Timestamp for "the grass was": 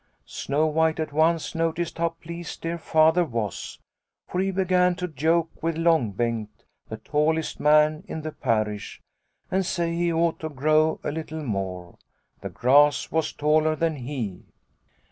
12.41-13.31